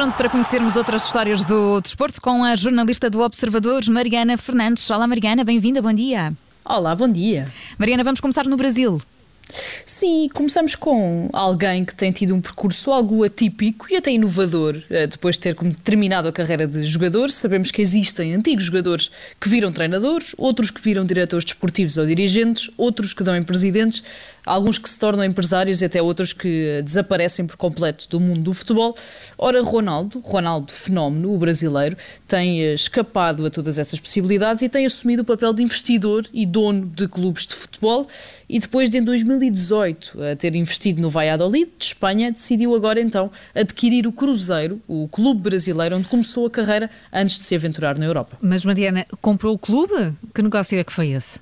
[0.00, 4.90] pronto para conhecermos outras histórias do desporto com a jornalista do Observador, Mariana Fernandes.
[4.90, 6.32] Olá, Mariana, bem-vinda, bom dia.
[6.64, 7.52] Olá, bom dia.
[7.78, 8.98] Mariana, vamos começar no Brasil.
[9.84, 14.82] Sim, começamos com alguém que tem tido um percurso algo atípico e até inovador.
[14.88, 19.50] Eh, depois de ter terminado a carreira de jogador, sabemos que existem antigos jogadores que
[19.50, 24.02] viram treinadores, outros que viram diretores desportivos ou dirigentes, outros que dão em presidentes,
[24.50, 28.54] alguns que se tornam empresários e até outros que desaparecem por completo do mundo do
[28.54, 28.96] futebol.
[29.38, 31.96] Ora, Ronaldo, Ronaldo Fenómeno, o brasileiro,
[32.26, 36.44] tem eh, escapado a todas essas possibilidades e tem assumido o papel de investidor e
[36.44, 38.08] dono de clubes de futebol.
[38.48, 44.08] E depois de em 2018 ter investido no Valladolid, de Espanha, decidiu agora então adquirir
[44.08, 48.36] o Cruzeiro, o clube brasileiro, onde começou a carreira antes de se aventurar na Europa.
[48.40, 50.12] Mas Mariana, comprou o clube?
[50.34, 51.38] Que negócio é que foi esse?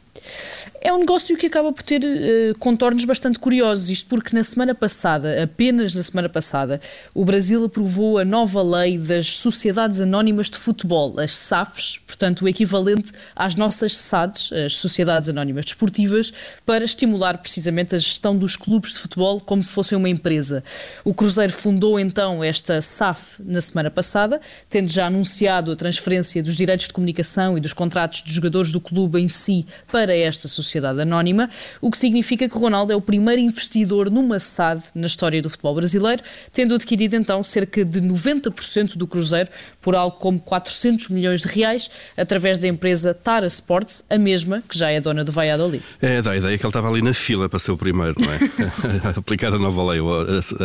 [0.80, 4.74] É um negócio que acaba por ter uh, contornos bastante curiosos, isto porque na semana
[4.74, 6.80] passada, apenas na semana passada,
[7.14, 12.48] o Brasil aprovou a nova lei das Sociedades Anónimas de Futebol, as SAFs, portanto o
[12.48, 16.32] equivalente às nossas SADs, as Sociedades Anónimas Desportivas,
[16.64, 20.62] para estimular precisamente a gestão dos clubes de futebol como se fossem uma empresa.
[21.04, 26.56] O Cruzeiro fundou então esta SAF na semana passada, tendo já anunciado a transferência dos
[26.56, 30.48] direitos de comunicação e dos contratos de jogadores do clube em si para para esta
[30.48, 31.50] sociedade anónima,
[31.82, 35.74] o que significa que Ronaldo é o primeiro investidor numa SAD na história do futebol
[35.74, 39.50] brasileiro, tendo adquirido então cerca de 90% do Cruzeiro
[39.82, 44.78] por algo como 400 milhões de reais através da empresa Tara Sports, a mesma que
[44.78, 45.84] já é dona do Valladolid.
[46.00, 48.32] É, dá a ideia que ele estava ali na fila para ser o primeiro, não
[48.32, 49.08] é?
[49.08, 50.00] a aplicar a nova lei,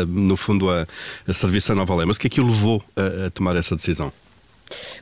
[0.08, 0.88] no fundo a,
[1.28, 2.06] a serviço à nova lei.
[2.06, 4.14] Mas o que é que o levou a, a tomar essa decisão?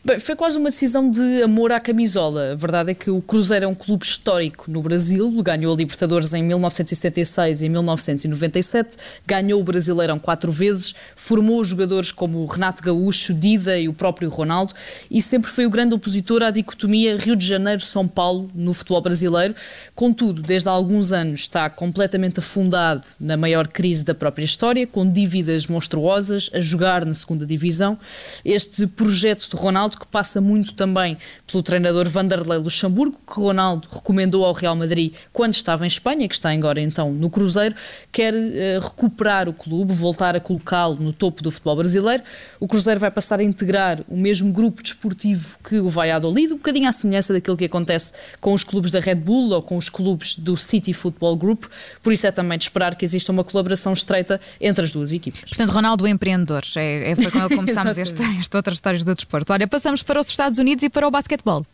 [0.03, 2.53] Bem, foi quase uma decisão de amor à camisola.
[2.53, 6.33] A verdade é que o Cruzeiro é um clube histórico no Brasil, ganhou a Libertadores
[6.33, 8.97] em 1976 e em 1997,
[9.27, 14.73] ganhou o Brasileirão quatro vezes, formou jogadores como Renato Gaúcho, Dida e o próprio Ronaldo
[15.09, 19.53] e sempre foi o grande opositor à dicotomia Rio de Janeiro-São Paulo no futebol brasileiro.
[19.93, 25.09] Contudo, desde há alguns anos está completamente afundado na maior crise da própria história, com
[25.09, 27.99] dívidas monstruosas, a jogar na segunda divisão.
[28.43, 31.17] Este projeto de Ronaldo, que passa muito também
[31.49, 36.33] pelo treinador Vanderlei Luxemburgo, que Ronaldo recomendou ao Real Madrid quando estava em Espanha, que
[36.33, 37.75] está agora então no Cruzeiro,
[38.11, 42.23] quer uh, recuperar o clube, voltar a colocá-lo no topo do futebol brasileiro.
[42.59, 46.87] O Cruzeiro vai passar a integrar o mesmo grupo desportivo que o Valladolid, um bocadinho
[46.87, 50.35] à semelhança daquilo que acontece com os clubes da Red Bull ou com os clubes
[50.35, 51.65] do City Football Group,
[52.01, 55.41] por isso é também de esperar que exista uma colaboração estreita entre as duas equipas.
[55.41, 59.15] Portanto, Ronaldo, o empreendedor, é, é foi com ele começámos esta, esta outra história do
[59.15, 59.40] desporto.
[59.49, 61.65] Olha, passamos para os Estados Unidos e para o basquetebol.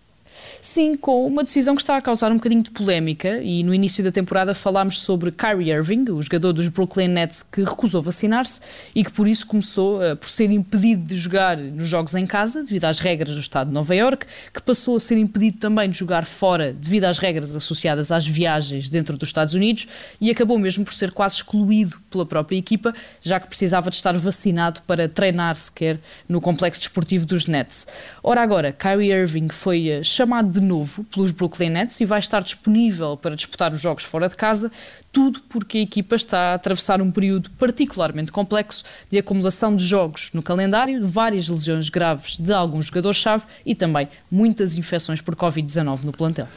[0.62, 4.04] Sim, com uma decisão que está a causar um bocadinho de polémica e no início
[4.04, 8.62] da temporada falámos sobre Kyrie Irving, o jogador dos Brooklyn Nets que recusou vacinar-se
[8.94, 12.64] e que por isso começou uh, por ser impedido de jogar nos jogos em casa
[12.64, 15.98] devido às regras do estado de Nova York, que passou a ser impedido também de
[15.98, 19.88] jogar fora devido às regras associadas às viagens dentro dos Estados Unidos
[20.20, 24.18] e acabou mesmo por ser quase excluído pela própria equipa, já que precisava de estar
[24.18, 27.88] vacinado para treinar sequer no complexo desportivo dos Nets.
[28.24, 32.42] Ora agora, Kyrie Irving foi uh, chamado de novo pelos Brooklyn Nets e vai estar
[32.42, 34.72] disponível para disputar os jogos fora de casa,
[35.12, 40.32] tudo porque a equipa está a atravessar um período particularmente complexo de acumulação de jogos
[40.34, 46.12] no calendário, várias lesões graves de alguns jogadores-chave e também muitas infecções por Covid-19 no
[46.12, 46.48] plantel.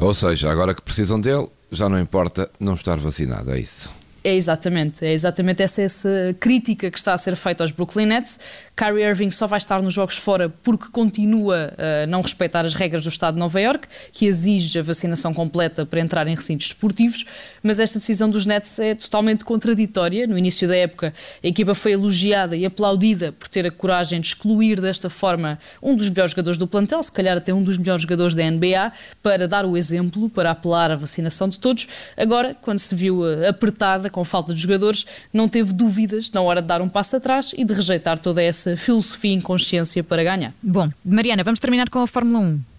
[0.00, 3.90] Ou seja, agora que precisam dele, já não importa não estar vacinado, é isso.
[4.24, 8.38] É exatamente, é exatamente essa, essa crítica que está a ser feita aos Brooklyn Nets.
[8.76, 13.02] Kyrie Irving só vai estar nos jogos fora porque continua a não respeitar as regras
[13.02, 17.24] do Estado de Nova York, que exige a vacinação completa para entrar em recintos esportivos,
[17.62, 20.26] mas esta decisão dos Nets é totalmente contraditória.
[20.26, 21.12] No início da época,
[21.42, 25.96] a equipa foi elogiada e aplaudida por ter a coragem de excluir desta forma um
[25.96, 29.48] dos melhores jogadores do plantel, se calhar até um dos melhores jogadores da NBA, para
[29.48, 31.88] dar o exemplo, para apelar à vacinação de todos.
[32.16, 36.62] Agora, quando se viu eh, apertada com falta de jogadores, não teve dúvidas na hora
[36.62, 40.54] de dar um passo atrás e de rejeitar toda essa filosofia e inconsciência para ganhar.
[40.62, 42.71] Bom, Mariana, vamos terminar com a Fórmula 1.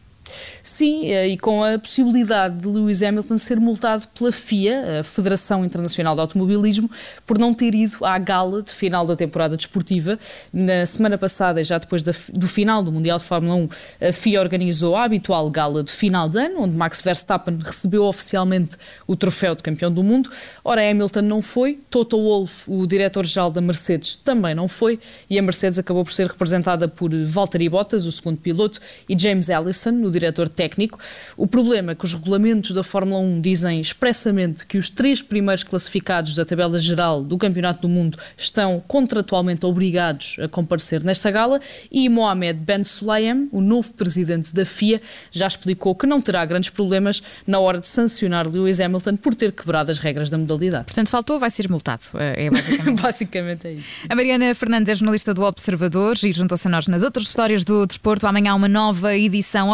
[0.61, 5.63] Sim, eh, e com a possibilidade de Lewis Hamilton ser multado pela FIA, a Federação
[5.63, 6.89] Internacional de Automobilismo,
[7.25, 10.17] por não ter ido à gala de final da temporada desportiva.
[10.51, 13.69] Na semana passada, já depois do final do Mundial de Fórmula 1,
[14.09, 18.77] a FIA organizou a habitual gala de final de ano, onde Max Verstappen recebeu oficialmente
[19.07, 20.29] o troféu de campeão do mundo.
[20.63, 24.99] Ora, Hamilton não foi, Toto Wolff, o diretor-geral da Mercedes, também não foi,
[25.29, 29.49] e a Mercedes acabou por ser representada por Valtteri Bottas, o segundo piloto, e James
[29.49, 30.99] Allison, o diretor diretor técnico.
[31.35, 35.63] O problema é que os regulamentos da Fórmula 1 dizem expressamente que os três primeiros
[35.63, 41.59] classificados da tabela geral do Campeonato do Mundo estão contratualmente obrigados a comparecer nesta gala
[41.91, 46.69] e Mohamed Ben Sulayem, o novo presidente da FIA, já explicou que não terá grandes
[46.69, 50.85] problemas na hora de sancionar Lewis Hamilton por ter quebrado as regras da modalidade.
[50.85, 52.03] Portanto, faltou, vai ser multado.
[52.15, 54.05] É basicamente, basicamente é isso.
[54.09, 57.85] A Mariana Fernandes é jornalista do Observador e juntou-se a nós nas outras histórias do
[57.85, 58.25] desporto.
[58.25, 59.73] Amanhã uma nova edição.